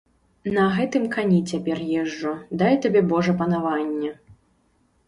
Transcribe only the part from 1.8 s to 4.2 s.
езджу, дай табе божа панаванне.